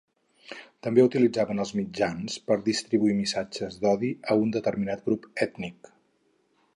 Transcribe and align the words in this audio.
També 0.85 1.03
utilitzaven 1.07 1.63
els 1.63 1.73
mitjans 1.79 2.39
per 2.47 2.57
distribuir 2.69 3.15
missatges 3.19 3.77
d'odi 3.83 4.09
a 4.35 4.41
un 4.47 4.55
determinat 4.59 5.05
grup 5.11 5.29
ètnic. 5.47 5.93